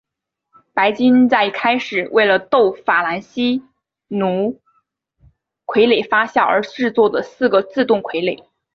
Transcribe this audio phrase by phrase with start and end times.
[0.73, 3.63] 白金在一开始为了逗法兰西
[4.07, 4.59] 奴
[5.67, 8.43] 傀儡发笑而制作的四个自动傀儡。